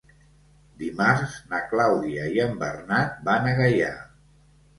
Dimarts 0.77 1.35
na 1.51 1.59
Clàudia 1.73 2.25
i 2.37 2.41
en 2.47 2.57
Bernat 2.65 3.21
van 3.29 3.47
a 3.53 3.53
Gaià. 3.61 3.93